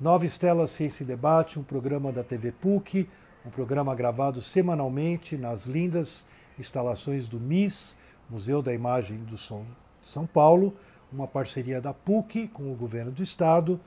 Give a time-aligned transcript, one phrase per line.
[0.00, 3.06] Nova Estela Ciência e Debate, um programa da TV PUC,
[3.44, 6.24] um programa gravado semanalmente nas lindas
[6.58, 7.94] instalações do MIS,
[8.30, 9.66] Museu da Imagem do Som
[10.00, 10.74] de São Paulo,
[11.12, 13.78] uma parceria da PUC com o governo do estado,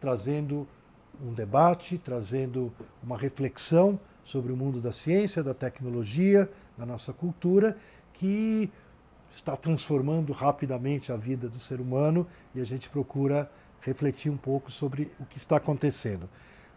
[0.00, 0.66] trazendo
[1.22, 7.76] um debate, trazendo uma reflexão sobre o mundo da ciência, da tecnologia, da nossa cultura,
[8.14, 8.72] que
[9.30, 13.50] está transformando rapidamente a vida do ser humano e a gente procura
[13.80, 16.28] refletir um pouco sobre o que está acontecendo.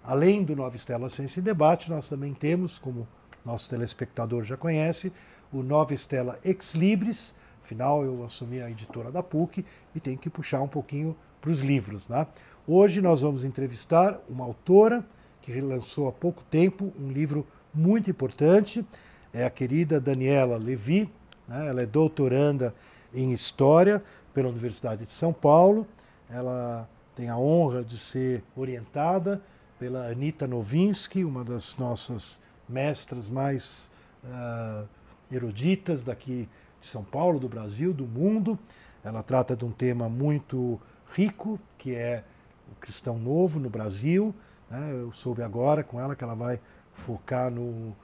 [0.03, 3.07] Além do Nova Estela Ciência e Debate, nós também temos, como
[3.45, 5.11] nosso telespectador já conhece,
[5.51, 7.35] o Nova Estela Ex Libris.
[7.63, 11.61] Afinal, eu assumi a editora da PUC e tenho que puxar um pouquinho para os
[11.61, 12.07] livros.
[12.07, 12.25] Né?
[12.67, 15.05] Hoje nós vamos entrevistar uma autora
[15.41, 18.85] que lançou há pouco tempo um livro muito importante,
[19.33, 21.09] é a querida Daniela Levi.
[21.47, 21.67] Né?
[21.67, 22.73] Ela é doutoranda
[23.13, 25.87] em História pela Universidade de São Paulo.
[26.31, 29.41] Ela tem a honra de ser orientada
[29.77, 33.91] pela Anita Novinsky, uma das nossas mestras mais
[34.23, 34.87] uh,
[35.31, 36.47] eruditas daqui
[36.79, 38.57] de São Paulo, do Brasil, do mundo.
[39.03, 40.79] Ela trata de um tema muito
[41.13, 42.23] rico, que é
[42.71, 44.33] o cristão novo no Brasil.
[44.69, 44.91] Né?
[44.93, 46.59] Eu soube agora com ela que ela vai
[46.93, 47.95] focar no,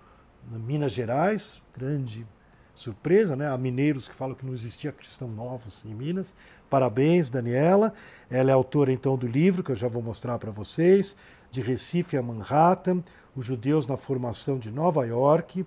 [0.52, 2.28] no Minas Gerais, grande
[2.78, 3.48] surpresa, né?
[3.48, 6.36] Há mineiros que falam que não existia cristão novos em Minas.
[6.70, 7.94] Parabéns, Daniela.
[8.30, 11.16] Ela é autora então do livro que eu já vou mostrar para vocês,
[11.50, 13.02] de Recife a Manhattan,
[13.36, 15.66] os judeus na formação de Nova York.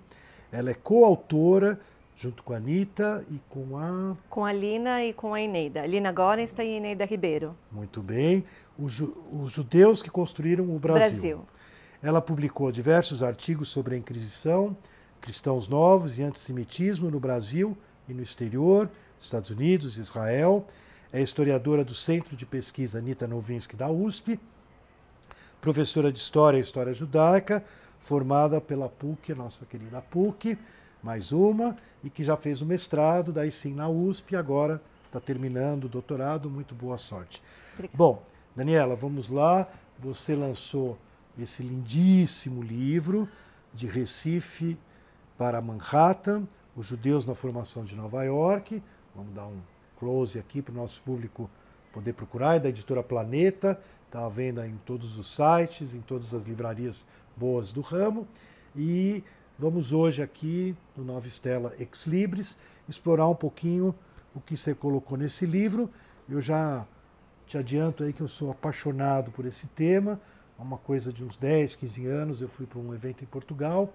[0.51, 1.79] Ela é coautora
[2.15, 4.15] junto com a Anitta e com a.
[4.29, 5.85] Com a Lina e com a Ineida.
[5.85, 7.55] Lina Gorenstein e Ineida Ribeiro.
[7.71, 8.45] Muito bem.
[8.77, 11.09] Os, ju os judeus que construíram o Brasil.
[11.09, 11.45] Brasil.
[12.01, 14.75] Ela publicou diversos artigos sobre a Inquisição,
[15.21, 17.77] cristãos novos e antissemitismo no Brasil
[18.09, 20.65] e no exterior, Estados Unidos, Israel.
[21.13, 24.39] É historiadora do Centro de Pesquisa Anita Novinsky da USP,
[25.61, 27.63] professora de História e História Judaica,
[27.99, 30.57] formada pela PUC, nossa querida PUC,
[31.03, 35.19] mais uma, e que já fez o mestrado, daí sim na USP, e agora está
[35.19, 36.49] terminando o doutorado.
[36.49, 37.43] Muito boa sorte.
[37.73, 37.97] Obrigada.
[37.97, 38.23] Bom,
[38.55, 39.67] Daniela, vamos lá.
[39.99, 40.97] Você lançou
[41.37, 43.29] esse lindíssimo livro
[43.73, 44.77] de Recife
[45.41, 48.79] para Manhattan, os judeus na formação de Nova York.
[49.15, 49.57] Vamos dar um
[49.97, 51.49] close aqui para o nosso público
[51.91, 52.57] poder procurar.
[52.57, 57.07] É da editora Planeta, está à venda em todos os sites, em todas as livrarias
[57.35, 58.27] boas do ramo.
[58.75, 59.23] E
[59.57, 62.55] vamos hoje aqui, no Nova Estela Ex Libris,
[62.87, 63.95] explorar um pouquinho
[64.35, 65.89] o que você colocou nesse livro.
[66.29, 66.85] Eu já
[67.47, 70.21] te adianto aí que eu sou apaixonado por esse tema.
[70.55, 73.91] Há uma coisa de uns 10, 15 anos eu fui para um evento em Portugal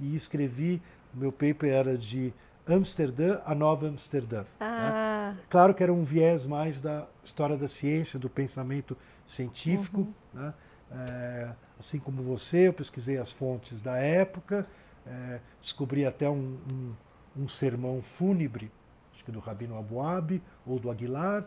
[0.00, 0.80] e escrevi,
[1.14, 2.32] o meu paper era de
[2.66, 4.40] Amsterdã a Nova Amsterdã.
[4.40, 4.46] Né?
[4.60, 5.34] Ah.
[5.36, 5.42] Né?
[5.48, 8.96] Claro que era um viés mais da história da ciência, do pensamento
[9.26, 10.00] científico.
[10.00, 10.14] Uhum.
[10.34, 10.54] Né?
[10.92, 14.66] É, assim como você, eu pesquisei as fontes da época,
[15.06, 18.70] é, descobri até um, um, um, sermão fúnebre,
[19.12, 21.46] acho que do Rabino Abuab ou do Aguilar,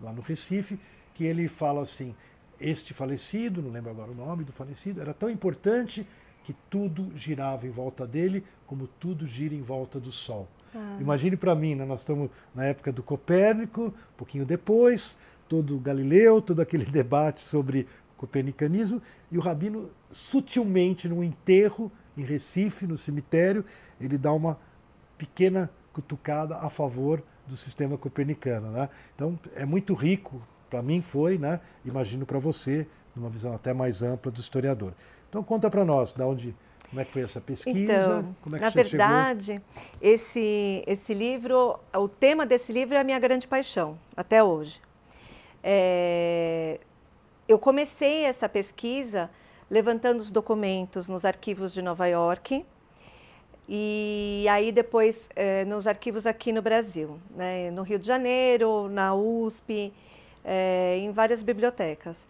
[0.00, 0.78] lá no Recife,
[1.12, 2.14] que ele fala assim:
[2.60, 6.06] este falecido, não lembro agora o nome do falecido, era tão importante
[6.44, 10.46] que tudo girava em volta dele, como tudo gira em volta do Sol.
[10.74, 10.98] Ah.
[11.00, 11.84] Imagine para mim, né?
[11.84, 15.18] nós estamos na época do Copérnico, um pouquinho depois,
[15.48, 22.86] todo Galileu, todo aquele debate sobre copernicanismo, e o Rabino, sutilmente, num enterro em Recife,
[22.86, 23.64] no cemitério,
[24.00, 24.58] ele dá uma
[25.18, 28.70] pequena cutucada a favor do sistema copernicano.
[28.70, 28.88] Né?
[29.14, 31.60] Então, é muito rico, para mim foi, né?
[31.84, 34.92] imagino para você, numa visão até mais ampla do historiador.
[35.34, 36.54] Então conta para nós, da onde,
[36.88, 37.80] como é que foi essa pesquisa?
[37.80, 39.64] Então, como é que na verdade, chegou?
[40.00, 44.80] esse esse livro, o tema desse livro é a minha grande paixão até hoje.
[45.60, 46.78] É,
[47.48, 49.28] eu comecei essa pesquisa
[49.68, 52.64] levantando os documentos nos arquivos de Nova York
[53.68, 59.16] e aí depois é, nos arquivos aqui no Brasil, né, no Rio de Janeiro, na
[59.16, 59.92] USP,
[60.44, 62.24] é, em várias bibliotecas.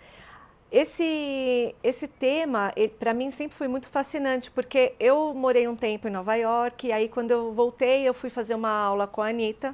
[0.75, 6.11] Esse, esse tema, para mim, sempre foi muito fascinante, porque eu morei um tempo em
[6.11, 9.73] Nova York, e aí quando eu voltei, eu fui fazer uma aula com a Anitta,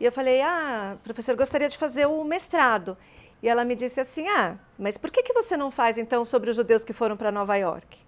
[0.00, 2.96] e eu falei, ah, professor, gostaria de fazer o mestrado.
[3.42, 6.48] E ela me disse assim, ah, mas por que, que você não faz, então, sobre
[6.48, 7.98] os judeus que foram para Nova York?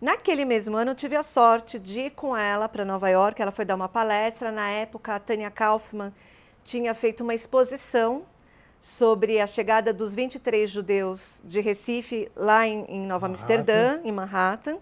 [0.00, 3.50] Naquele mesmo ano, eu tive a sorte de ir com ela para Nova York, ela
[3.50, 6.14] foi dar uma palestra, na época, a Tânia Kaufman
[6.62, 8.24] tinha feito uma exposição
[8.86, 13.54] sobre a chegada dos 23 judeus de Recife, lá em, em Nova Manhattan.
[13.54, 14.78] Amsterdã, em Manhattan.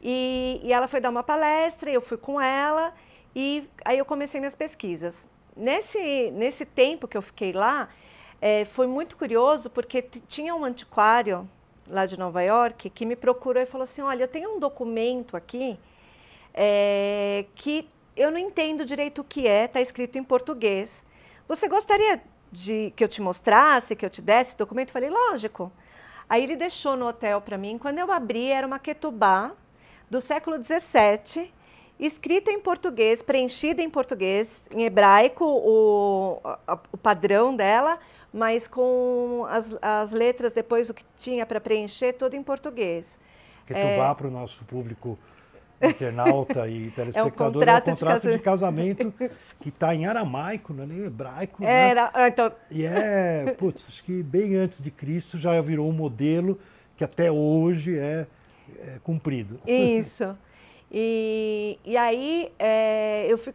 [0.00, 2.94] E, e, ela foi dar uma palestra, eu fui com ela,
[3.34, 5.26] e aí eu comecei minhas pesquisas.
[5.56, 7.88] Nesse, nesse tempo que eu fiquei lá,
[8.40, 11.48] é, foi muito curioso, porque tinha um antiquário
[11.88, 15.36] lá de Nova York, que me procurou e falou assim: Olha, eu tenho um documento
[15.36, 15.76] aqui
[16.54, 21.04] é, que eu não entendo direito o que é, está escrito em português.
[21.48, 22.22] Você gostaria
[22.54, 24.90] de que eu te mostrasse, que eu te desse esse documento?
[24.90, 25.72] Eu falei: Lógico.
[26.28, 27.76] Aí ele deixou no hotel para mim.
[27.76, 29.52] Quando eu abri, era uma ketubá
[30.08, 31.52] do século XVII,
[31.98, 37.98] escrita em português, preenchida em português, em hebraico, o, a, o padrão dela,
[38.32, 43.18] mas com as, as letras depois o que tinha para preencher, tudo em português.
[43.66, 44.14] Ketubá é...
[44.14, 45.18] para o nosso público
[45.82, 50.06] internauta e telespectador é um contrato, é contrato de, casamento, de casamento que está em
[50.06, 51.62] aramaico, não é nem hebraico.
[51.62, 51.90] Né?
[51.90, 52.28] Era, né?
[52.28, 52.52] então...
[52.70, 56.58] E é, putz, acho que bem antes de Cristo já virou um modelo
[56.96, 58.26] que até hoje é,
[58.78, 59.60] é cumprido.
[59.66, 60.36] Isso.
[60.90, 63.52] E, e aí é, eu fui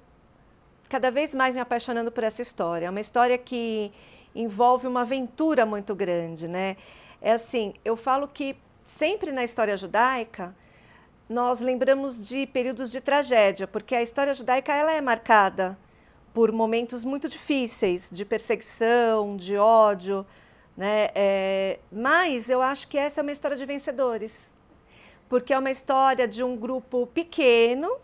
[0.89, 2.87] cada vez mais me apaixonando por essa história.
[2.87, 3.91] É uma história que
[4.35, 6.75] envolve uma aventura muito grande, né?
[7.21, 8.55] É assim, eu falo que
[8.85, 10.53] sempre na história judaica
[11.29, 15.77] nós lembramos de períodos de tragédia, porque a história judaica ela é marcada
[16.33, 20.25] por momentos muito difíceis de perseguição, de ódio,
[20.75, 21.09] né?
[21.13, 24.33] É, mas eu acho que essa é uma história de vencedores,
[25.29, 27.97] porque é uma história de um grupo pequeno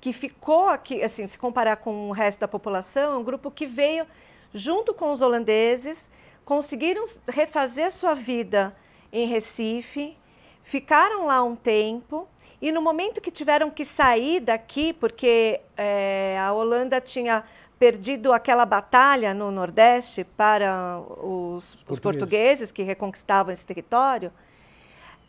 [0.00, 3.66] que ficou aqui, assim, se comparar com o resto da população, é um grupo que
[3.66, 4.06] veio
[4.54, 6.10] junto com os holandeses,
[6.44, 8.74] conseguiram refazer sua vida
[9.12, 10.16] em Recife,
[10.62, 12.26] ficaram lá um tempo
[12.62, 17.42] e no momento que tiveram que sair daqui, porque é, a Holanda tinha
[17.76, 24.32] perdido aquela batalha no Nordeste para os, os, os portugueses que reconquistavam esse território,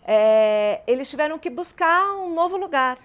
[0.06, 3.00] é, eles tiveram que buscar um novo lugar.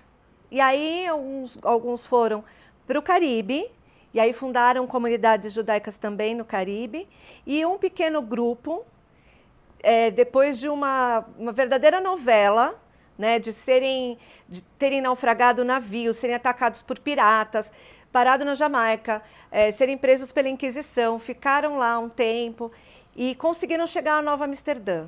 [0.50, 2.44] E aí alguns, alguns foram
[2.86, 3.70] para o Caribe,
[4.12, 7.08] e aí fundaram comunidades judaicas também no Caribe,
[7.46, 8.84] e um pequeno grupo,
[9.82, 12.78] é, depois de uma, uma verdadeira novela,
[13.19, 14.17] né, de serem,
[14.49, 17.73] de terem naufragado navios, serem atacados por piratas,
[18.12, 22.70] parado na Jamaica, é, serem presos pela Inquisição, ficaram lá um tempo
[23.17, 25.06] e conseguiram chegar a Nova Amsterdã.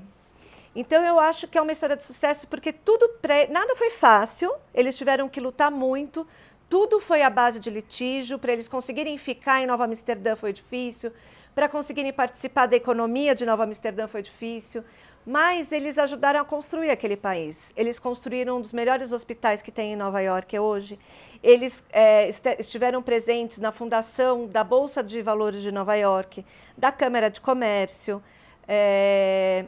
[0.75, 3.49] Então eu acho que é uma história de sucesso porque tudo pré...
[3.49, 6.27] nada foi fácil, eles tiveram que lutar muito,
[6.69, 11.13] tudo foi à base de litígio, para eles conseguirem ficar em Nova Amsterdã foi difícil,
[11.55, 14.85] para conseguirem participar da economia de Nova Amsterdã foi difícil,
[15.27, 17.71] mas eles ajudaram a construir aquele país.
[17.77, 20.99] Eles construíram um dos melhores hospitais que tem em Nova York hoje.
[21.43, 26.45] Eles é, estiveram presentes na fundação da Bolsa de Valores de Nova York,
[26.77, 28.23] da Câmara de Comércio,
[28.67, 29.67] é,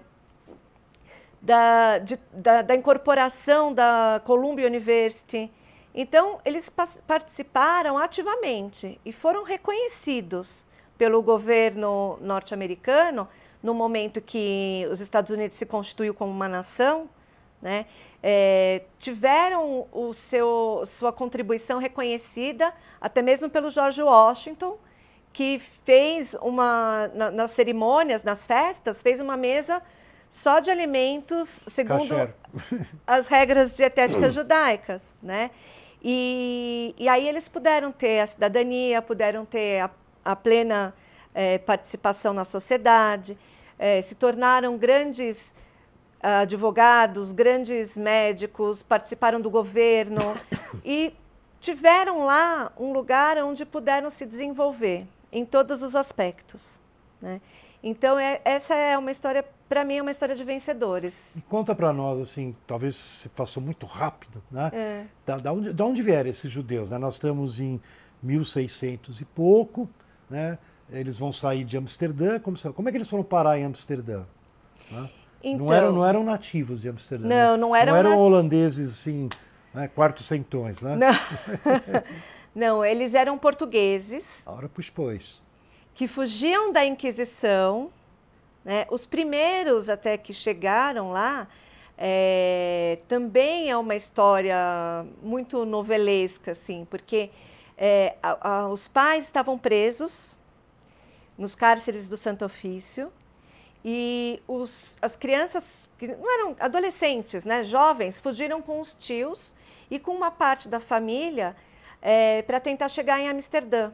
[1.40, 5.50] da, de, da, da, incorporação da Columbia University.
[5.94, 6.70] Então, eles
[7.06, 10.64] participaram ativamente e foram reconhecidos
[10.96, 13.28] pelo governo norte-americano
[13.62, 17.08] no momento que os Estados Unidos se constituiu como uma nação,
[17.60, 17.86] né,
[18.22, 24.76] é, tiveram o seu, sua contribuição reconhecida até mesmo pelo George Washington,
[25.32, 29.82] que fez uma, na, nas cerimônias, nas festas, fez uma mesa
[30.30, 32.04] só de alimentos segundo
[33.06, 35.50] as regras dietéticas judaicas, né?
[36.02, 39.90] E, e aí eles puderam ter a cidadania, puderam ter a,
[40.24, 40.92] a plena
[41.34, 43.38] é, participação na sociedade
[43.82, 45.52] é, se tornaram grandes
[46.22, 50.20] uh, advogados, grandes médicos, participaram do governo
[50.86, 51.12] e
[51.58, 56.78] tiveram lá um lugar onde puderam se desenvolver em todos os aspectos.
[57.20, 57.40] Né?
[57.82, 61.16] Então, é, essa é uma história, para mim, é uma história de vencedores.
[61.34, 64.70] E conta para nós, assim, talvez se passou muito rápido, né?
[64.72, 65.04] É.
[65.26, 66.90] Da, da, onde, da onde vieram esses judeus?
[66.90, 66.98] Né?
[66.98, 67.80] Nós estamos em
[68.22, 69.90] 1600 e pouco,
[70.30, 70.56] né?
[70.92, 72.38] Eles vão sair de Amsterdã.
[72.38, 74.24] Como, como é que eles foram parar em Amsterdã?
[74.90, 75.10] Né?
[75.42, 77.28] Então, não, eram, não eram nativos de Amsterdã.
[77.28, 77.92] Não, não eram.
[77.92, 79.28] Não eram holandeses, assim,
[79.74, 80.96] né, quartos centões, né?
[80.96, 82.02] Não.
[82.54, 84.42] não, eles eram portugueses.
[84.46, 85.42] Ora, pois, pois.
[85.94, 87.90] Que fugiam da Inquisição.
[88.64, 88.86] Né?
[88.90, 91.48] Os primeiros até que chegaram lá
[91.98, 97.30] é, também é uma história muito novelesca, assim, porque
[97.76, 100.36] é, a, a, os pais estavam presos
[101.42, 103.12] nos cárceres do Santo Ofício.
[103.84, 109.52] E os, as crianças, que não eram adolescentes, né, jovens, fugiram com os tios
[109.90, 111.56] e com uma parte da família
[112.00, 113.90] é, para tentar chegar em Amsterdã.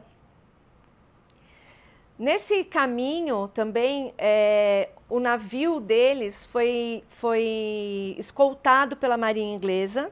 [2.19, 10.11] Nesse caminho também, é, o navio deles foi, foi escoltado pela Marinha Inglesa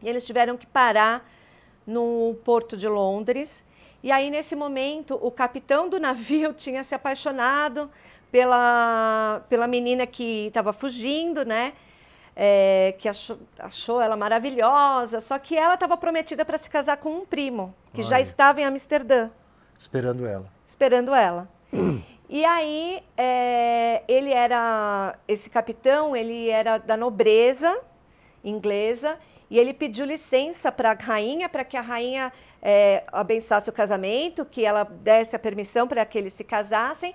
[0.00, 1.28] e eles tiveram que parar
[1.84, 3.64] no porto de Londres
[4.02, 7.90] e aí, nesse momento, o capitão do navio tinha se apaixonado
[8.30, 11.74] pela, pela menina que estava fugindo, né?
[12.34, 17.10] É, que achou, achou ela maravilhosa, só que ela estava prometida para se casar com
[17.10, 18.08] um primo, que Olha.
[18.08, 19.28] já estava em Amsterdã.
[19.76, 20.46] Esperando ela.
[20.66, 21.46] Esperando ela.
[22.30, 27.78] e aí, é, ele era, esse capitão, ele era da nobreza
[28.42, 29.18] inglesa,
[29.50, 32.32] e ele pediu licença para a rainha, para que a rainha
[32.62, 37.14] é, abençoasse o casamento, que ela desse a permissão para que eles se casassem.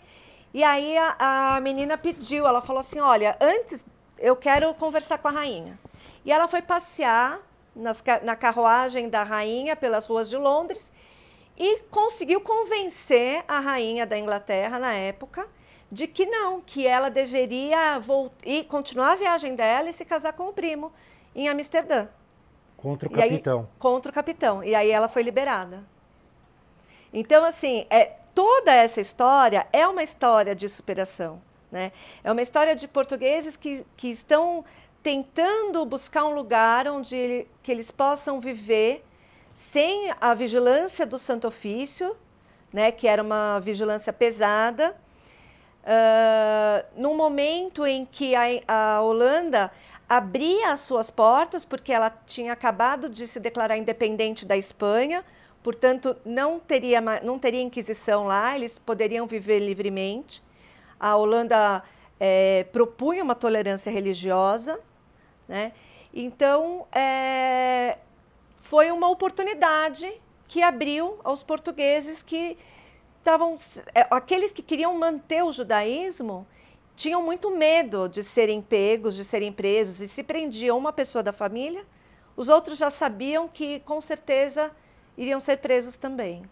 [0.54, 3.86] E aí a, a menina pediu, ela falou assim: Olha, antes
[4.20, 5.78] eu quero conversar com a rainha.
[6.26, 7.40] E ela foi passear
[7.76, 10.92] nas, na carruagem da rainha pelas ruas de Londres
[11.58, 15.48] e conseguiu convencer a rainha da Inglaterra na época
[15.92, 20.50] de que não, que ela deveria voltar, continuar a viagem dela e se casar com
[20.50, 20.92] o primo
[21.34, 22.08] em Amsterdã.
[22.78, 23.60] Contra o capitão.
[23.60, 24.64] Aí, contra o capitão.
[24.64, 25.84] E aí ela foi liberada.
[27.12, 31.42] Então, assim, é, toda essa história é uma história de superação.
[31.72, 31.92] Né?
[32.24, 34.64] É uma história de portugueses que, que estão
[35.02, 39.04] tentando buscar um lugar onde que eles possam viver
[39.54, 42.16] sem a vigilância do Santo Ofício,
[42.72, 44.96] né, que era uma vigilância pesada,
[45.84, 49.72] uh, num momento em que a, a Holanda
[50.08, 55.24] abria as suas portas, porque ela tinha acabado de se declarar independente da Espanha,
[55.62, 60.42] portanto, não teria, não teria Inquisição lá, eles poderiam viver livremente.
[61.00, 61.84] A Holanda
[62.20, 64.80] é, propunha uma tolerância religiosa,
[65.48, 65.74] né?
[66.14, 67.98] Então, é,
[68.62, 70.12] foi uma oportunidade
[70.48, 72.58] que abriu aos portugueses que
[73.20, 73.58] estavam,
[73.94, 76.48] é, aqueles que queriam manter o judaísmo,
[76.98, 81.32] tinham muito medo de serem pegos, de serem presos, e se prendiam uma pessoa da
[81.32, 81.86] família,
[82.36, 84.72] os outros já sabiam que com certeza
[85.16, 86.44] iriam ser presos também.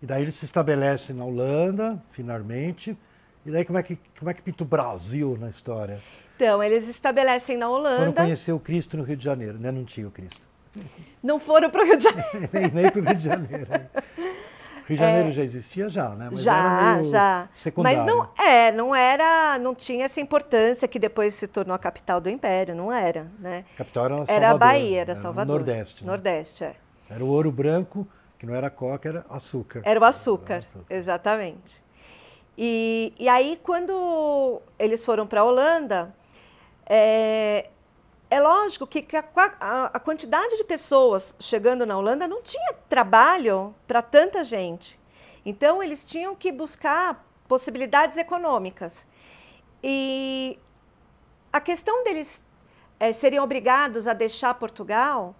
[0.00, 2.96] E daí eles se estabelecem na Holanda, finalmente.
[3.44, 6.00] E daí como é que, como é que pinta o Brasil na história?
[6.36, 7.96] Então, eles estabelecem na Holanda.
[7.98, 9.70] Foram conhecer o Cristo no Rio de Janeiro, né?
[9.70, 10.48] Não tinha o Cristo.
[11.22, 12.48] Não foram para o Rio de Janeiro.
[12.52, 13.70] nem, nem para o Rio de Janeiro.
[14.92, 16.28] Rio de Janeiro é, já existia já, né?
[16.30, 17.48] Mas já, já.
[17.54, 17.98] Secundário.
[17.98, 22.20] Mas não é, não era, não tinha essa importância que depois se tornou a capital
[22.20, 23.64] do Império, não era, né?
[23.74, 24.36] A capital era Salvador.
[24.36, 25.56] Era a Bahia, era Salvador.
[25.56, 26.04] Nordeste.
[26.04, 26.10] Né?
[26.10, 26.74] Nordeste, é.
[27.10, 28.06] Era o ouro branco,
[28.38, 29.82] que não era coca, era açúcar.
[29.84, 30.94] Era o açúcar, era o açúcar.
[30.94, 31.82] exatamente.
[32.56, 36.14] E, e aí, quando eles foram para a Holanda,
[36.86, 37.68] é,
[38.32, 39.24] é lógico que a,
[39.60, 44.98] a, a, quantidade de pessoas chegando na Holanda não tinha trabalho para tanta gente.
[45.44, 49.06] Então, eles tinham que buscar possibilidades econômicas.
[49.84, 50.58] E
[51.52, 52.42] a questão deles
[52.98, 55.34] é, serem obrigados a deixar Portugal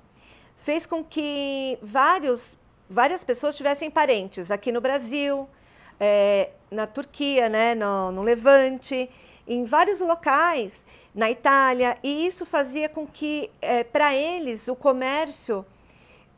[0.58, 2.58] fez com que vários,
[2.90, 5.48] várias pessoas tivessem parentes aqui no Brasil,
[5.98, 9.08] é, na Turquia, né, no, no Levante,
[9.46, 10.84] em vários locais
[11.14, 15.64] na Itália, e isso fazia com que, é, para eles, o comércio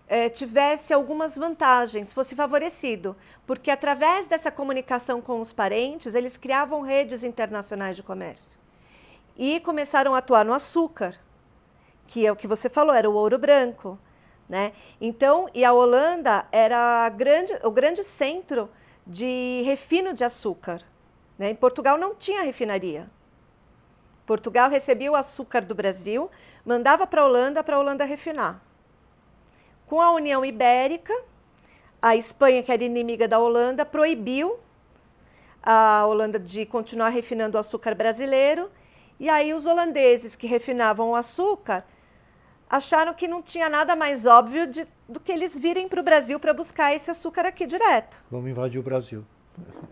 [0.08, 6.82] é, tivesse algumas vantagens, fosse favorecido, porque através dessa comunicação com os parentes, eles criavam
[6.82, 8.58] redes internacionais de comércio.
[9.37, 11.16] E começaram a atuar no açúcar,
[12.06, 13.99] que é o que você falou, era o ouro branco.
[14.49, 14.73] Né?
[15.00, 18.70] Então, e a Holanda era grande, o grande centro
[19.06, 20.82] de refino de açúcar.
[21.38, 21.50] Né?
[21.50, 23.09] Em Portugal não tinha refinaria.
[24.26, 26.31] Portugal recebia o açúcar do Brasil,
[26.64, 28.62] mandava para a Holanda para a Holanda refinar.
[29.87, 31.12] Com a União Ibérica,
[32.00, 34.59] a Espanha, que era inimiga da Holanda, proibiu
[35.62, 38.71] a Holanda de continuar refinando o açúcar brasileiro.
[39.19, 41.85] E aí os holandeses que refinavam o açúcar
[42.69, 46.41] acharam que não tinha nada mais óbvio de, do que eles virem para o Brasil
[46.41, 48.23] para buscar esse açúcar aqui direto.
[48.31, 49.25] Vamos invadir o Brasil.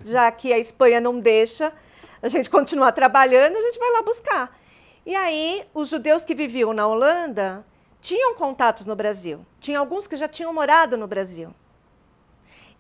[0.05, 1.73] Já que a Espanha não deixa,
[2.23, 4.59] a gente continuar trabalhando, a gente vai lá buscar.
[5.05, 7.65] E aí, os judeus que viviam na Holanda
[8.01, 9.45] tinham contatos no Brasil.
[9.61, 11.55] Tinha alguns que já tinham morado no Brasil.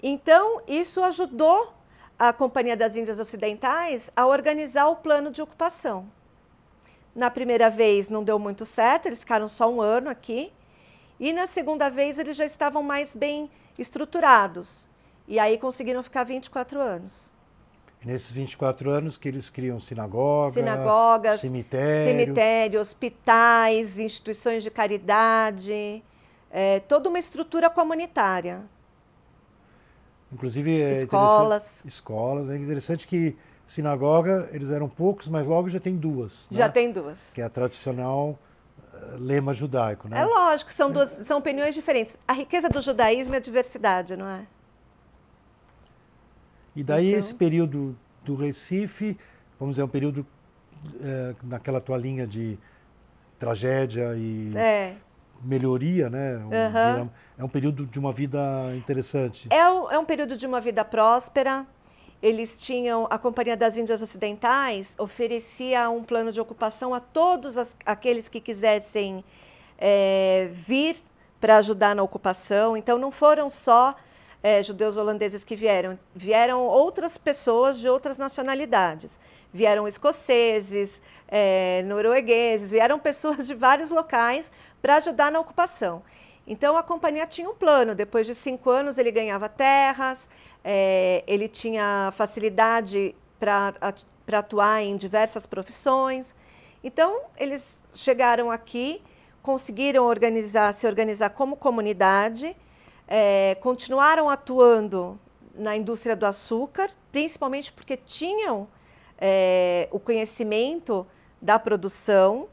[0.02, 1.72] Então, isso ajudou
[2.18, 6.08] a Companhia das Índias Ocidentais a organizar o plano de ocupação.
[7.14, 10.52] Na primeira vez não deu muito certo, eles ficaram só um ano aqui.
[11.20, 14.84] E na segunda vez eles já estavam mais bem estruturados.
[15.26, 17.30] E aí conseguiram ficar 24 anos.
[18.02, 26.02] E nesses 24 anos que eles criam sinagoga, sinagogas, cemitério, cemitério, hospitais, instituições de caridade,
[26.50, 28.62] é, toda uma estrutura comunitária.
[30.32, 31.64] Inclusive é escolas.
[31.84, 32.48] Escolas.
[32.48, 36.48] É interessante que sinagoga eles eram poucos, mas logo já tem duas.
[36.50, 36.72] Já né?
[36.72, 37.18] tem duas.
[37.32, 38.38] Que é a tradicional
[38.92, 40.20] uh, lema judaico, né?
[40.20, 42.16] É lógico, são duas, são opiniões diferentes.
[42.26, 44.46] A riqueza do judaísmo é a diversidade, não é?
[46.74, 47.18] E daí então...
[47.18, 49.16] esse período do Recife,
[49.58, 50.26] vamos dizer, um período
[51.00, 52.58] é, naquela tua linha de
[53.38, 54.94] tragédia e é.
[55.42, 56.36] melhoria, né?
[56.36, 57.10] Uhum.
[57.38, 58.40] É um período de uma vida
[58.76, 59.48] interessante.
[59.50, 61.66] É um, é um período de uma vida próspera.
[62.22, 67.76] Eles tinham, a Companhia das Índias Ocidentais oferecia um plano de ocupação a todos as,
[67.84, 69.24] aqueles que quisessem
[69.76, 70.96] é, vir
[71.40, 72.76] para ajudar na ocupação.
[72.76, 73.96] Então, não foram só
[74.42, 79.18] é, judeus holandeses que vieram, vieram outras pessoas de outras nacionalidades.
[79.52, 86.02] Vieram escoceses, é, noruegueses, vieram pessoas de vários locais para ajudar na ocupação.
[86.46, 87.94] Então, a companhia tinha um plano.
[87.94, 90.28] Depois de cinco anos, ele ganhava terras,
[90.64, 93.75] é, ele tinha facilidade para
[94.32, 96.34] atuar em diversas profissões.
[96.82, 99.00] Então, eles chegaram aqui
[99.42, 102.56] conseguiram organizar, se organizar como comunidade,
[103.06, 105.18] é, continuaram atuando
[105.54, 108.66] na indústria do açúcar, principalmente porque tinham
[109.18, 111.06] é, o conhecimento
[111.40, 112.49] da produção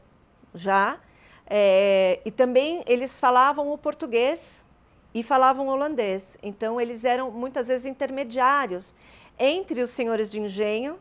[0.54, 0.98] já,
[1.46, 4.62] é, e também eles falavam o português
[5.12, 6.36] e falavam holandês.
[6.42, 8.94] Então, eles eram muitas vezes intermediários
[9.38, 10.98] entre os senhores de engenho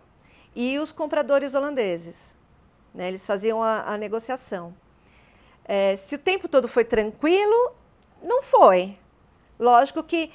[0.55, 2.35] e os compradores holandeses.
[2.93, 3.07] Né?
[3.09, 4.73] Eles faziam a, a negociação.
[5.65, 7.73] É, se o tempo todo foi tranquilo,
[8.23, 8.97] não foi.
[9.59, 10.31] Lógico que,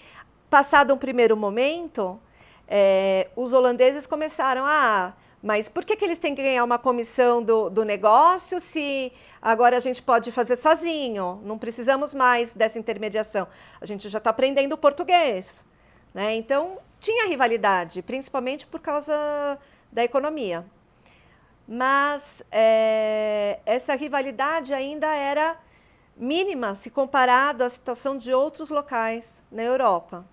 [0.51, 2.21] passado um primeiro momento,
[2.69, 5.09] é, os holandeses começaram a.
[5.09, 5.13] Ah,
[5.43, 9.13] mas por que, que eles têm que ganhar uma comissão do, do negócio se
[9.43, 11.41] agora a gente pode fazer sozinho?
[11.45, 13.47] Não precisamos mais dessa intermediação.
[13.81, 15.65] A gente já está aprendendo português.
[16.15, 16.35] Né?
[16.37, 19.59] Então, tinha rivalidade, principalmente por causa
[19.93, 20.65] da economia
[21.67, 25.57] mas é, essa rivalidade ainda era
[26.17, 30.25] mínima se comparado à situação de outros locais na Europa.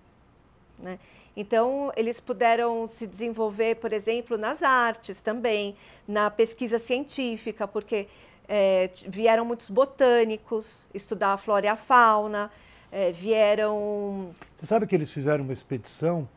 [0.78, 0.98] Né?
[1.36, 5.74] Então, eles puderam se desenvolver, por exemplo, nas artes também,
[6.06, 8.06] na pesquisa científica, porque
[8.48, 12.50] é, vieram muitos botânicos estudar a flora e a fauna,
[12.90, 14.30] é, vieram.
[14.56, 16.28] Você sabe que eles fizeram uma expedição,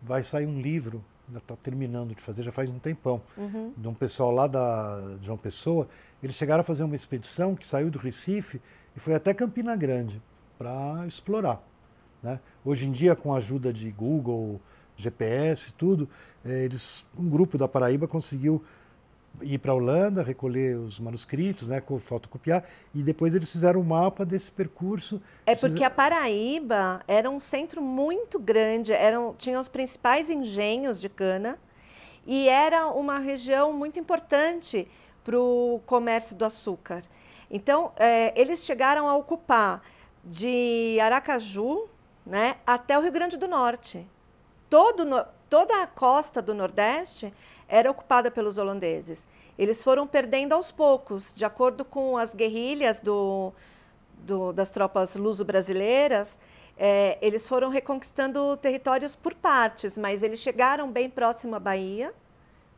[0.00, 3.72] vai sair um livro ainda está terminando de fazer, já faz um tempão, uhum.
[3.76, 5.86] de um pessoal lá da de João Pessoa.
[6.22, 8.60] Eles chegaram a fazer uma expedição que saiu do Recife
[8.96, 10.20] e foi até Campina Grande
[10.58, 11.62] para explorar.
[12.22, 12.40] Né?
[12.64, 14.60] Hoje em dia, com a ajuda de Google,
[14.96, 16.08] GPS e tudo,
[16.44, 18.62] eh, eles, um grupo da Paraíba conseguiu
[19.40, 24.24] ir para a Holanda, recolher os manuscritos, né, fotocopiar, e depois eles fizeram um mapa
[24.24, 25.22] desse percurso.
[25.46, 31.08] É porque a Paraíba era um centro muito grande, eram, tinha os principais engenhos de
[31.08, 31.56] cana,
[32.26, 34.88] e era uma região muito importante
[35.28, 37.02] para o comércio do açúcar.
[37.50, 39.82] Então, é, eles chegaram a ocupar
[40.24, 41.86] de Aracaju
[42.24, 44.06] né, até o Rio Grande do Norte.
[44.70, 45.04] Todo,
[45.50, 47.30] toda a costa do Nordeste
[47.68, 49.26] era ocupada pelos holandeses.
[49.58, 53.52] Eles foram perdendo aos poucos, de acordo com as guerrilhas do,
[54.20, 56.38] do, das tropas luso-brasileiras,
[56.78, 62.14] é, eles foram reconquistando territórios por partes, mas eles chegaram bem próximo à Bahia,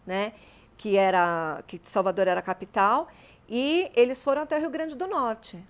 [0.05, 0.33] né,
[0.81, 3.07] que era que Salvador era a capital,
[3.47, 5.63] e eles foram até o Rio Grande do Norte.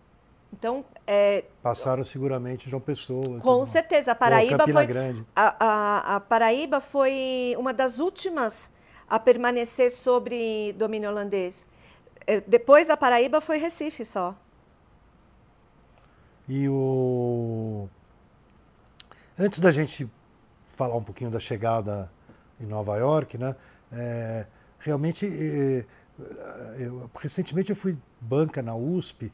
[0.52, 3.40] Então, é, passaram seguramente João Pessoa.
[3.40, 5.26] Com certeza, a Paraíba foi Grande.
[5.34, 8.70] A, a, a Paraíba foi uma das últimas
[9.08, 11.66] a permanecer sobre domínio holandês.
[12.24, 14.36] É, depois da Paraíba foi Recife só.
[16.48, 17.88] E o
[19.36, 20.08] antes da gente
[20.68, 22.08] falar um pouquinho da chegada
[22.60, 23.56] em Nova York, né?
[23.92, 24.46] É,
[24.80, 25.84] realmente, é,
[26.78, 29.30] eu, recentemente eu fui banca na USP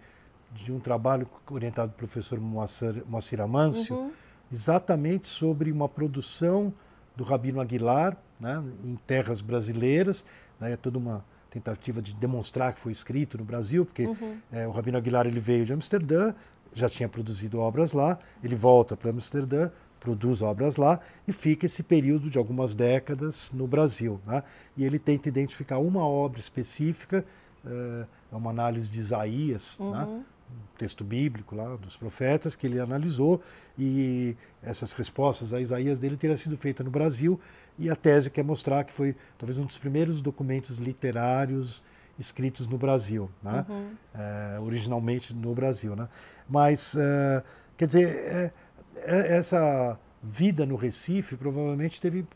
[0.53, 4.13] de um trabalho orientado pelo professor Moacir, Moacir Amâncio, uhum.
[4.53, 6.73] exatamente sobre uma produção
[7.15, 10.25] do Rabino Aguilar, né, em terras brasileiras.
[10.61, 14.39] Né, é toda uma tentativa de demonstrar que foi escrito no Brasil, porque uhum.
[14.53, 16.35] é, o Rabino Aguilar ele veio de Amsterdã,
[16.75, 21.83] já tinha produzido obras lá, ele volta para Amsterdã, produz obras lá e fica esse
[21.83, 24.21] período de algumas décadas no Brasil.
[24.27, 24.43] Né?
[24.77, 27.25] E ele tenta identificar uma obra específica,
[27.65, 30.19] é, é uma análise de Isaías, né, uhum.
[30.19, 30.25] né?
[30.49, 33.41] um texto bíblico lá dos profetas que ele analisou
[33.77, 37.41] e essas respostas a Isaías dele teriam sido feitas no Brasil
[37.79, 41.83] e a tese quer mostrar que foi talvez um dos primeiros documentos literários
[42.19, 43.67] escritos no Brasil, né?
[43.69, 43.91] Uhum.
[44.15, 46.09] É, originalmente no Brasil, né?
[46.49, 47.43] Mas é,
[47.77, 48.53] quer dizer é,
[49.05, 52.27] essa vida no Recife provavelmente teve,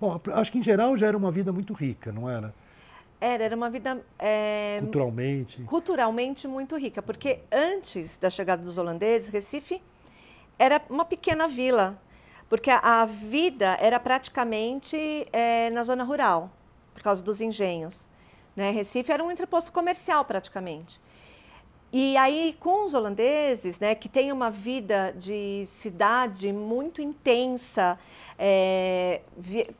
[0.00, 2.54] bom, acho que em geral já era uma vida muito rica, não era?
[3.20, 4.04] Era, era uma vida.
[4.18, 5.62] É, culturalmente.
[5.62, 9.82] Culturalmente muito rica, porque antes da chegada dos holandeses, Recife
[10.58, 11.98] era uma pequena vila.
[12.48, 16.50] porque a, a vida era praticamente é, na zona rural,
[16.94, 18.08] por causa dos engenhos.
[18.54, 18.70] Né?
[18.70, 21.00] Recife era um entreposto comercial praticamente.
[21.98, 27.98] E aí, com os holandeses, né, que têm uma vida de cidade muito intensa,
[28.38, 29.22] é,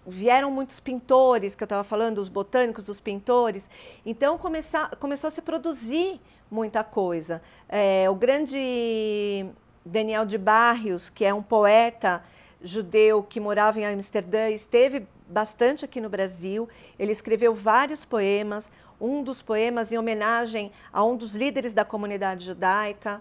[0.07, 3.69] vieram muitos pintores, que eu estava falando, os botânicos, os pintores.
[4.07, 6.19] Então, começou a se produzir
[6.51, 7.43] muita coisa.
[7.69, 9.45] É, o grande
[9.85, 12.25] Daniel de Barrios, que é um poeta
[12.63, 16.69] judeu que morava em Amsterdã, esteve bastante aqui no Brasil.
[16.99, 22.45] Ele escreveu vários poemas, um dos poemas em homenagem a um dos líderes da comunidade
[22.45, 23.21] judaica,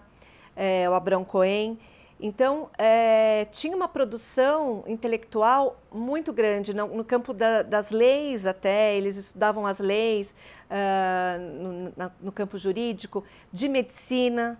[0.54, 1.78] é, o Abrão Cohen.
[2.18, 8.96] Então, é, tinha uma produção intelectual muito grande, no, no campo da, das leis até,
[8.96, 10.34] eles estudavam as leis
[10.70, 14.58] uh, no, na, no, campo jurídico, de medicina.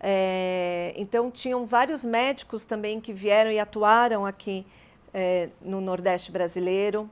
[0.00, 4.64] É, então, tinham vários médicos também que vieram e atuaram aqui
[5.12, 7.08] é, no Nordeste brasileiro,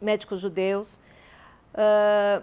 [0.00, 1.00] médicos judeus.
[1.74, 2.42] Uh,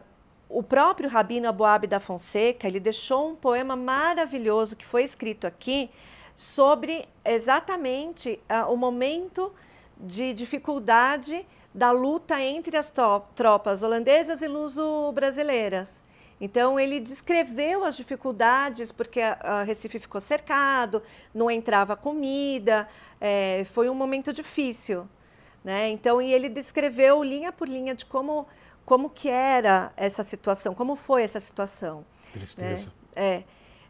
[0.50, 5.90] o próprio Rabino Aboab da Fonseca, ele deixou um poema maravilhoso que foi escrito aqui
[6.36, 9.54] sobre exatamente uh, o momento
[9.98, 12.92] de dificuldade da luta entre as
[13.36, 16.02] tropas holandesas e luso-brasileiras.
[16.42, 22.88] Então, ele descreveu as dificuldades, porque a, a Recife ficou cercado, não entrava comida,
[23.20, 25.08] é, foi um momento difícil.
[25.64, 25.90] Né?
[25.90, 28.48] Então, e ele descreveu linha por linha de como,
[28.86, 32.06] como que era essa situação, como foi essa situação.
[32.32, 32.88] Tristeza.
[32.88, 32.94] Né?
[33.16, 33.44] É,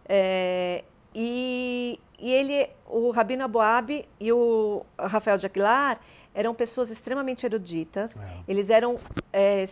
[0.08, 0.84] é,
[1.14, 6.00] e, e ele, o Rabino Aboab e o Rafael de Aguilar
[6.34, 8.20] eram pessoas extremamente eruditas.
[8.20, 8.24] É.
[8.48, 8.98] Eles eram
[9.32, 9.66] é,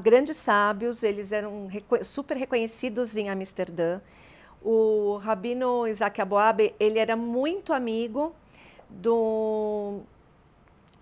[0.00, 4.00] grandes sábios, eles eram reco super reconhecidos em Amsterdã.
[4.62, 8.34] O Rabino Isaac Aboab, ele era muito amigo
[8.88, 10.00] do,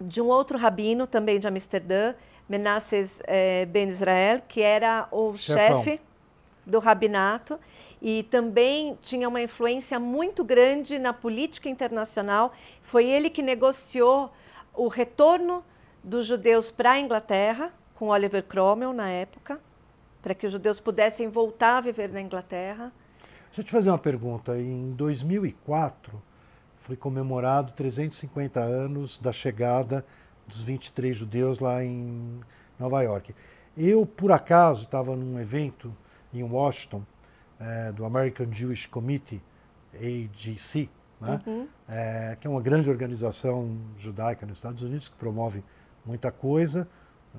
[0.01, 2.15] de um outro rabino também de Amsterdã,
[2.49, 6.01] Menasses é, Ben Israel, que era o chefe
[6.65, 7.59] do rabinato
[8.01, 12.53] e também tinha uma influência muito grande na política internacional.
[12.83, 14.31] Foi ele que negociou
[14.79, 15.65] o retorno
[16.03, 19.61] dos judeus para a Inglaterra, com Oliver Cromwell na época,
[20.23, 22.93] para que os judeus pudessem voltar a viver na Inglaterra.
[23.47, 24.57] Deixa eu te fazer uma pergunta.
[24.57, 26.23] Em 2004,
[26.79, 30.07] foi comemorado 350 anos da chegada
[30.47, 32.41] dos 23 judeus lá em
[32.79, 33.35] Nova York.
[33.77, 35.95] Eu, por acaso, estava num evento
[36.33, 37.03] em Washington
[37.59, 39.43] é, do American Jewish Committee,
[39.95, 40.89] AGC,
[41.21, 41.41] né?
[41.47, 41.69] Uhum.
[41.89, 45.65] É, que é uma grande organização judaica nos Estados Unidos que promove
[46.05, 46.89] muita coisa,
[47.35, 47.39] uh,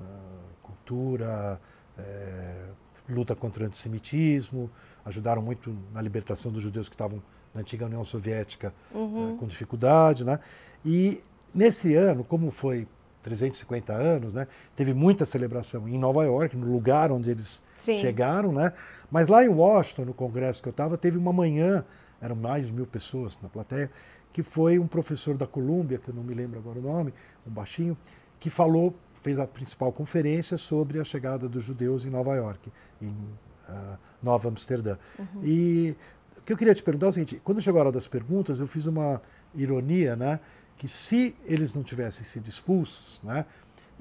[0.62, 1.60] cultura,
[1.98, 2.66] é,
[3.08, 4.70] luta contra o antissemitismo,
[5.04, 7.22] ajudaram muito na libertação dos judeus que estavam
[7.54, 9.34] na antiga União Soviética uhum.
[9.34, 10.24] uh, com dificuldade.
[10.24, 10.38] Né?
[10.84, 11.22] E
[11.54, 12.86] nesse ano, como foi
[13.22, 14.46] 350 anos, né?
[14.74, 17.98] Teve muita celebração em Nova York, no lugar onde eles Sim.
[17.98, 18.72] chegaram, né?
[19.10, 21.84] Mas lá em Washington, no congresso que eu estava, teve uma manhã,
[22.20, 23.90] eram mais de mil pessoas na plateia,
[24.32, 27.12] que foi um professor da Colômbia, que eu não me lembro agora o nome,
[27.46, 27.96] um baixinho,
[28.38, 33.08] que falou, fez a principal conferência sobre a chegada dos judeus em Nova York, em
[33.08, 34.96] uh, Nova Amsterdã.
[35.18, 35.42] Uhum.
[35.42, 35.96] E
[36.38, 38.60] o que eu queria te perguntar é o seguinte: quando chegou a hora das perguntas,
[38.60, 39.20] eu fiz uma
[39.54, 40.40] ironia, né?
[40.80, 43.44] que se eles não tivessem sido expulsos, né,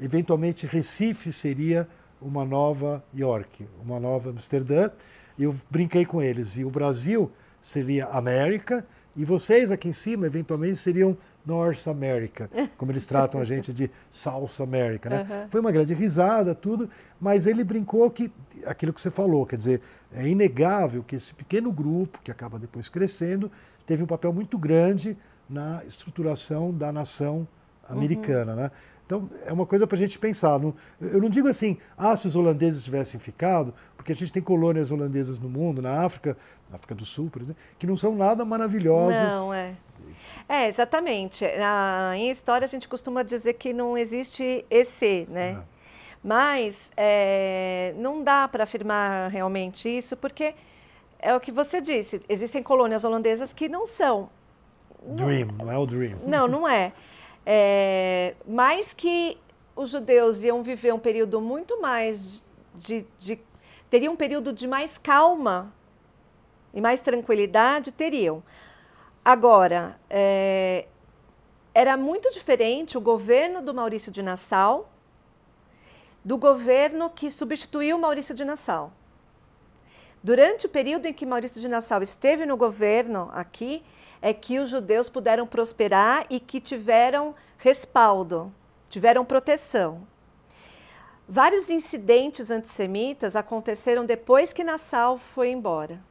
[0.02, 1.86] eventualmente Recife seria
[2.22, 4.90] uma nova York, uma nova Amsterdã.
[5.38, 7.30] Eu brinquei com eles e o Brasil
[7.62, 13.44] seria América e vocês aqui em cima eventualmente seriam North America, como eles tratam a
[13.44, 15.28] gente de South America, né?
[15.30, 15.50] Uhum.
[15.50, 18.32] Foi uma grande risada, tudo, mas ele brincou que
[18.66, 19.82] aquilo que você falou, quer dizer,
[20.14, 23.52] é inegável que esse pequeno grupo que acaba depois crescendo
[23.86, 25.18] teve um papel muito grande
[25.50, 27.48] na estruturação da nação
[27.90, 28.52] americana.
[28.54, 28.58] Uhum.
[28.60, 28.72] Né?
[29.10, 30.62] Então, é uma coisa para a gente pensar.
[31.02, 34.92] eu não digo assim, ah, se os holandeses tivessem ficado, porque a gente tem colônias
[34.92, 36.38] holandesas no mundo, na África,
[36.70, 39.34] na África do Sul, por exemplo, que não são nada maravilhosas.
[39.34, 39.74] Não, é.
[40.48, 41.44] É, exatamente.
[41.58, 45.54] Na, em história, a gente costuma dizer que não existe esse, né?
[45.54, 45.64] É.
[46.24, 50.54] Mas é, não dá para afirmar realmente isso, porque
[51.18, 54.30] é o que você disse, existem colônias holandesas que não são
[55.04, 56.18] Dream, não, não é o Dream.
[56.28, 56.92] Não, não é.
[57.52, 58.36] É.
[58.46, 59.38] Mais que
[59.76, 63.40] os judeus iam viver um período muito mais de, de
[63.90, 65.74] teriam um período de mais calma
[66.72, 68.44] e mais tranquilidade, teriam.
[69.26, 70.86] Agora, é,
[71.74, 74.90] era muito diferente o governo do Maurício de Nassau
[76.24, 78.92] do governo que substituiu Maurício de Nassau.
[80.22, 83.82] Durante o período em que Maurício de Nassau esteve no governo aqui,
[84.22, 88.54] é que os judeus puderam prosperar e que tiveram respaldo,
[88.90, 90.08] tiveram proteção.
[91.28, 96.02] Vários incidentes antissemitas aconteceram depois que Nassau foi embora.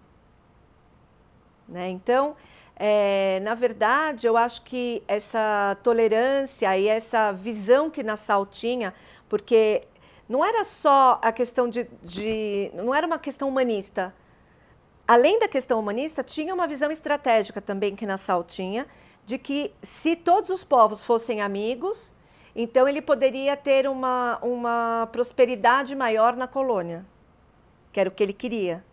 [1.68, 1.90] Né?
[1.90, 2.36] Então,
[2.76, 8.94] é, na verdade, eu acho que essa tolerância e essa visão que Nassau tinha,
[9.28, 9.82] porque
[10.28, 12.70] não era só a questão de, de.
[12.74, 14.14] não era uma questão humanista.
[15.08, 18.86] Além da questão humanista, tinha uma visão estratégica também que Nassau tinha,
[19.24, 22.12] de que se todos os povos fossem amigos,
[22.54, 27.06] então ele poderia ter uma, uma prosperidade maior na colônia,
[27.90, 28.84] que era o que ele queria.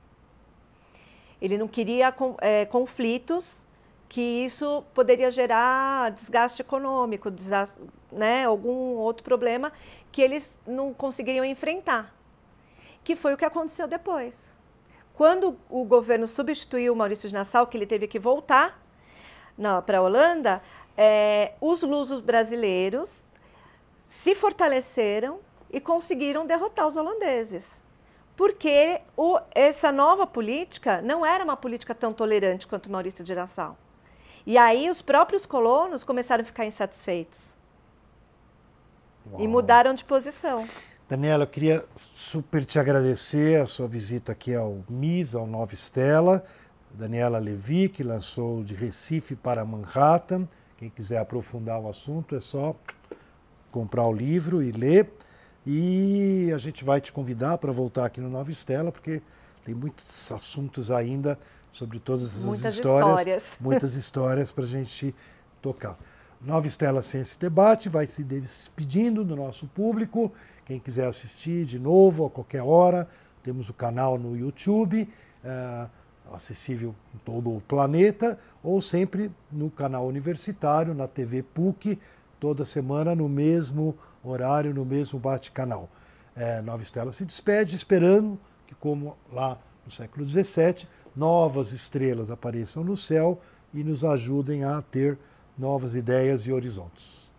[1.41, 3.57] Ele não queria é, conflitos,
[4.07, 7.29] que isso poderia gerar desgaste econômico,
[8.09, 9.73] né, algum outro problema
[10.13, 12.15] que eles não conseguiriam enfrentar.
[13.03, 14.54] Que foi o que aconteceu depois.
[15.15, 18.81] Quando o governo substituiu o Maurício de Nassau, que ele teve que voltar
[19.85, 20.61] para a Holanda,
[20.97, 23.23] é, os lusos brasileiros
[24.05, 25.39] se fortaleceram
[25.71, 27.85] e conseguiram derrotar os holandeses
[28.35, 33.77] porque o, essa nova política não era uma política tão tolerante quanto Maurício de Nassau.
[34.45, 37.55] E aí os próprios colonos começaram a ficar insatisfeitos.
[39.31, 39.41] Uau.
[39.41, 40.67] E mudaram de posição.
[41.07, 46.43] Daniela, eu queria super te agradecer a sua visita aqui ao MIS, ao Nova Estela.
[46.91, 50.47] Daniela Levi, que lançou de Recife para Manhattan.
[50.77, 52.75] Quem quiser aprofundar o assunto é só
[53.71, 55.11] comprar o livro e ler.
[55.63, 59.21] E a gente vai te convidar para voltar aqui no Nova Estela, porque
[59.63, 61.37] tem muitos assuntos ainda
[61.71, 63.57] sobre todas essas muitas histórias, histórias.
[63.59, 65.13] Muitas histórias para a gente
[65.61, 65.99] tocar.
[66.45, 70.31] Nova Estela Ciência e Debate vai se despedindo do nosso público.
[70.63, 73.09] Quem quiser assistir de novo, a qualquer hora,
[73.41, 75.09] temos o canal no YouTube,
[75.43, 75.87] é,
[76.31, 81.99] acessível em todo o planeta, ou sempre no canal universitário, na TV PUC,
[82.39, 85.89] toda semana no mesmo horário, no mesmo bate-canal.
[86.35, 92.83] É, Nova Estela se despede, esperando que, como lá no século XVII, novas estrelas apareçam
[92.83, 93.41] no céu
[93.73, 95.17] e nos ajudem a ter
[95.57, 97.29] novas ideias e horizontes.